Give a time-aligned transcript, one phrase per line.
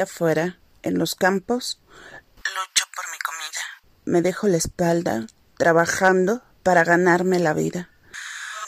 [0.00, 3.60] Afuera, en los campos, lucho por mi comida.
[4.04, 7.88] Me dejo la espalda, trabajando para ganarme la vida.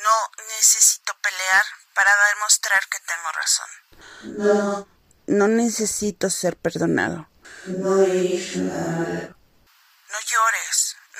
[0.02, 1.62] No necesito pelear
[1.94, 3.68] para demostrar que tengo razón.
[4.38, 4.88] No.
[5.26, 7.28] No necesito ser perdonado.
[7.66, 8.56] No llores,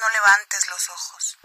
[0.00, 1.38] no levantes los ojos.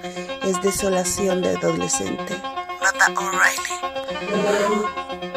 [0.43, 2.37] Es desolación de adolescente.
[2.81, 5.32] Mata O'Reilly.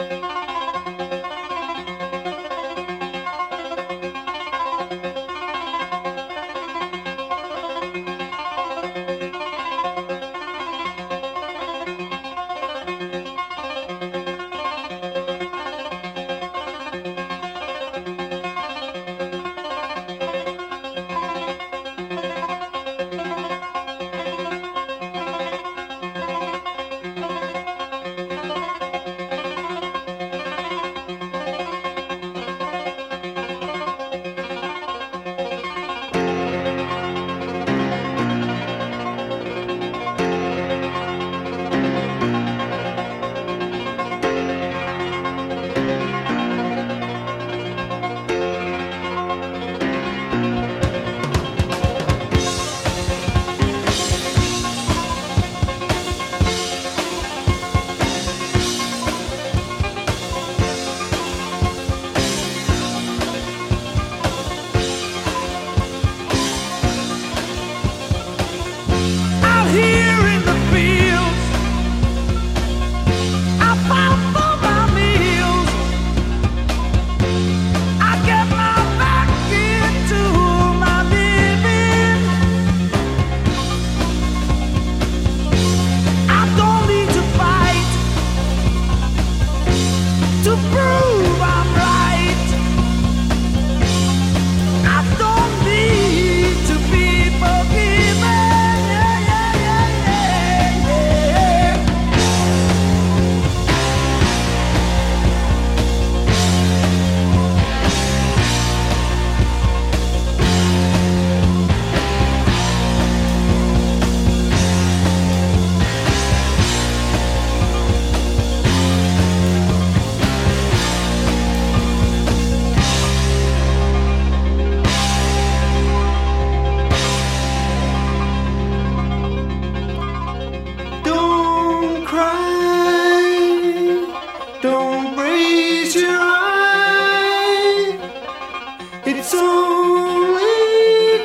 [139.08, 140.42] It's only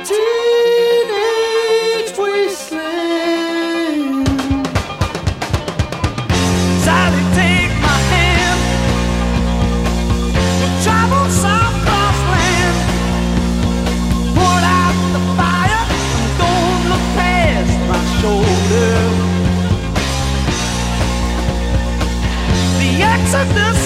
[0.05, 1.31] teenage
[2.15, 2.77] wasteland.
[6.83, 8.61] Sally, take my hand.
[10.59, 12.77] We'll travel south across land.
[14.37, 15.85] Put out the fire.
[16.37, 18.93] Don't look past my shoulder.
[22.77, 23.81] The exodus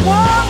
[0.00, 0.45] it.